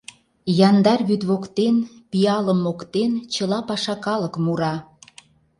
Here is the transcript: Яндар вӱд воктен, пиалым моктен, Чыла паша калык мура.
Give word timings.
Яндар 0.69 0.99
вӱд 1.09 1.21
воктен, 1.29 1.75
пиалым 2.11 2.59
моктен, 2.65 3.11
Чыла 3.33 3.59
паша 3.67 3.95
калык 4.05 4.33
мура. 4.43 4.75